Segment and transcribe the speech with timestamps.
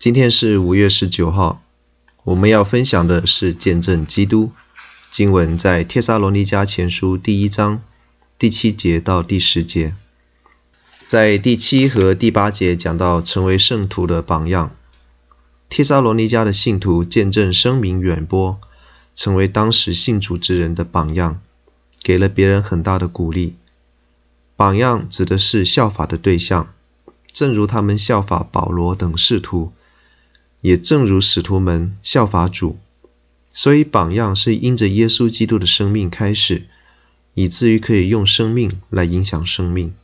[0.00, 1.60] 今天是五月十九号，
[2.24, 4.50] 我们要分享的是见证基督。
[5.10, 7.82] 经文在帖撒罗尼迦前书第一章
[8.38, 9.94] 第七节到第十节，
[11.04, 14.74] 在第七和第八节讲到成为圣徒的榜样。
[15.68, 18.58] 帖撒罗尼迦的信徒见证声名远播，
[19.14, 21.42] 成为当时信主之人的榜样，
[22.02, 23.56] 给了别人很大的鼓励。
[24.56, 26.72] 榜样指的是效法的对象，
[27.30, 29.74] 正如他们效法保罗等使徒。
[30.60, 32.78] 也正如使徒们效法主，
[33.52, 36.66] 所以榜样是因着耶稣基督的生命开始，
[37.34, 39.94] 以至于可以用生命来影响生命。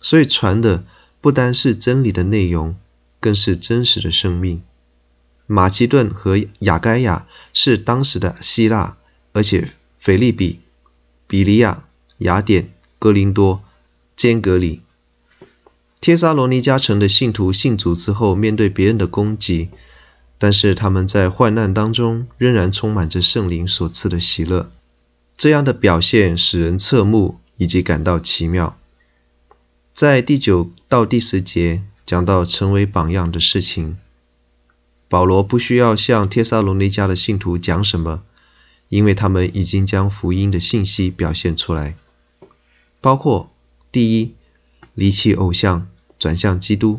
[0.00, 0.84] 所以传的
[1.20, 2.74] 不单是真理的内容，
[3.20, 4.60] 更是真实的生命。
[5.46, 8.96] 马其顿和雅盖亚是当时的希腊，
[9.32, 10.58] 而且腓立比、
[11.28, 11.84] 比利亚、
[12.18, 13.62] 雅典、哥林多、
[14.16, 14.80] 坚革哩、
[16.00, 19.68] 帖撒罗尼加城的信徒信主之后，面对别人的攻击。
[20.42, 24.72] 但是他们在患难当中仍然充满着圣灵所赐的喜乐，
[25.36, 28.76] 这样的表现使人侧目以及感到奇妙。
[29.92, 33.96] 在第九到第十节讲到成为榜样的事情，
[35.08, 38.24] 保罗不需要向帖撒罗尼迦的信徒讲什么，
[38.88, 41.94] 因为他们已经将福音的信息表现出来，
[43.00, 43.48] 包括
[43.92, 44.34] 第一，
[44.94, 45.86] 离弃偶像，
[46.18, 46.98] 转向基督，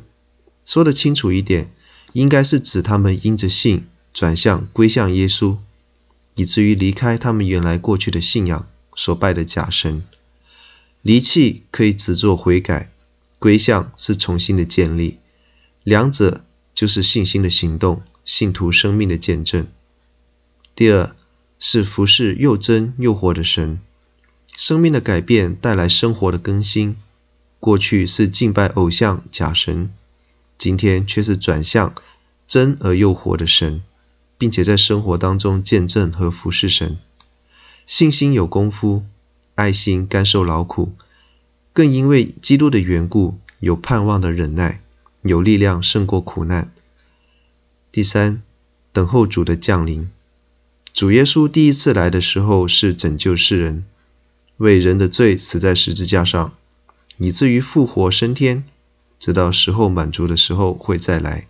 [0.64, 1.70] 说得清楚一点。
[2.14, 5.58] 应该是指他们因着信转向归向耶稣，
[6.36, 10.04] 以至于离开他们原来过去的信仰所拜的假神。
[11.02, 12.90] 离弃可以指作悔改，
[13.40, 15.18] 归向是重新的建立，
[15.84, 19.68] 两者就是信心的行动，信徒生命的见证。
[20.76, 21.14] 第二
[21.60, 23.80] 是服侍又真又活的神，
[24.56, 26.96] 生命的改变带来生活的更新。
[27.60, 29.92] 过去是敬拜偶像假神。
[30.64, 31.94] 今天却是转向
[32.48, 33.84] 真而又活的神，
[34.38, 36.98] 并且在生活当中见证和服侍神。
[37.86, 39.04] 信心有功夫，
[39.56, 40.94] 爱心甘受劳苦，
[41.74, 44.80] 更因为基督的缘故有盼望的忍耐，
[45.22, 46.72] 有力量胜过苦难。
[47.92, 48.42] 第三，
[48.94, 50.10] 等候主的降临。
[50.94, 53.84] 主耶稣第一次来的时候是拯救世人，
[54.56, 56.54] 为人的罪死在十字架上，
[57.18, 58.64] 以至于复活升天。
[59.24, 61.48] 直到时候满足的时候会再来，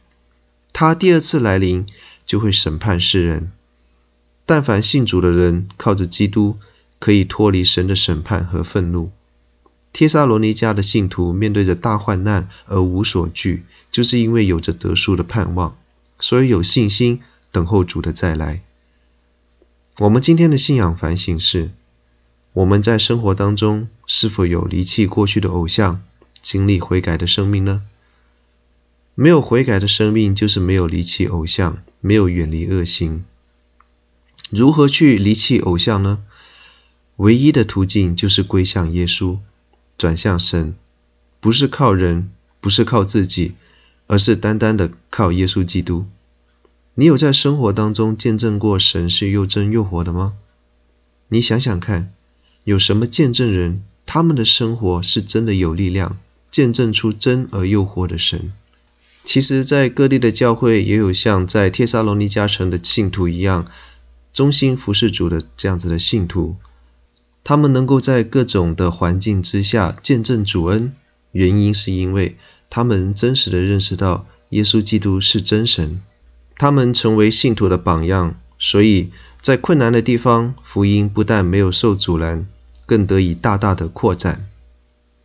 [0.74, 1.88] 他第二次来临
[2.24, 3.52] 就会审判世人。
[4.46, 6.60] 但凡信主的人，靠着基督
[7.00, 9.10] 可以脱离神的审判和愤怒。
[9.92, 15.76] 帖撒罗尼迦的信徒面对着大患难而无所惧，就是因为有着得数的盼望，
[16.20, 18.62] 所以有信心等候主的再来。
[19.98, 21.72] 我们今天的信仰反省是：
[22.54, 26.04] 我们在生活当中是否有离弃过去的偶像？
[26.44, 27.82] 经历悔改的生命呢？
[29.16, 33.24] 没有悔改的生命，就是没有离弃偶像，没有远离恶行。
[34.50, 36.24] 如何去离弃偶像呢？
[37.16, 39.38] 唯一的途径就是归向耶稣，
[39.98, 40.76] 转向神，
[41.40, 43.54] 不是靠人，不是靠自己，
[44.08, 46.06] 而是单单的靠耶稣基督。
[46.96, 50.34] 你有在生活当中见证过神是又真又活的吗？
[51.30, 52.12] 你想想看，
[52.64, 56.18] 有什么见证人，他们的生活是真的有力量？
[56.54, 58.54] 见证出真而又活的神。
[59.26, 63.66] 其实，在各地的教会也有像在帖撒罗尼加城的信徒一样，
[64.32, 66.56] 忠心服侍主的这样子的信徒。
[67.44, 70.94] 他们能够在各种的环境之下见证主恩，
[71.32, 72.38] 原因是因为
[72.70, 76.02] 他们真实的认识到耶稣基督是真神。
[76.56, 79.10] 他们成为信徒的榜样，所以
[79.42, 82.46] 在困难的地方，福音不但没有受阻拦，
[82.86, 84.48] 更得以大大的扩展。